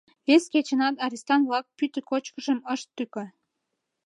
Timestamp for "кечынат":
0.53-0.95